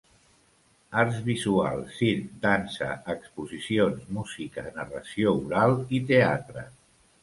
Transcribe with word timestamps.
Arts 1.01 1.19
visuals, 1.27 1.91
circ, 1.99 2.25
dansa, 2.47 2.89
exposicions, 3.17 4.03
música, 4.19 4.69
narració 4.83 5.39
oral 5.47 5.81
i 6.03 6.07
teatre. 6.15 6.71